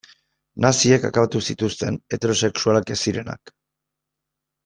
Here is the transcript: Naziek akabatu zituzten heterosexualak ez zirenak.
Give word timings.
Naziek 0.65 1.03
akabatu 1.09 1.41
zituzten 1.51 1.99
heterosexualak 2.17 2.89
ez 2.95 2.97
zirenak. 3.03 3.53